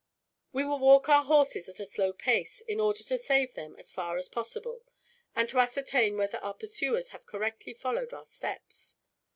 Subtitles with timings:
[0.51, 3.91] "We will walk our horses at a slow pace, in order to save them, as
[3.91, 4.81] far as possible;
[5.35, 8.95] and to ascertain whether our pursuers have correctly followed our steps.